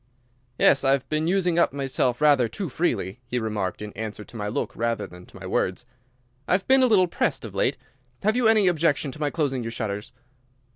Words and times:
"Yes, 0.57 0.83
I 0.83 0.93
have 0.93 1.07
been 1.09 1.27
using 1.27 1.59
myself 1.71 2.17
up 2.17 2.21
rather 2.21 2.47
too 2.47 2.69
freely," 2.69 3.19
he 3.27 3.37
remarked, 3.37 3.83
in 3.83 3.93
answer 3.93 4.23
to 4.23 4.35
my 4.35 4.47
look 4.47 4.75
rather 4.75 5.05
than 5.05 5.27
to 5.27 5.39
my 5.39 5.45
words; 5.45 5.85
"I 6.47 6.53
have 6.53 6.67
been 6.67 6.81
a 6.81 6.87
little 6.87 7.05
pressed 7.07 7.45
of 7.45 7.53
late. 7.53 7.77
Have 8.23 8.35
you 8.35 8.47
any 8.47 8.65
objection 8.67 9.11
to 9.11 9.19
my 9.19 9.29
closing 9.29 9.61
your 9.63 9.69
shutters?" 9.69 10.11